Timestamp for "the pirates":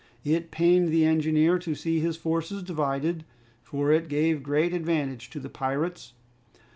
5.39-6.13